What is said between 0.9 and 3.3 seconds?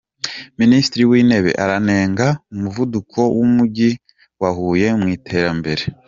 w’Intebe aranenga umuvuduko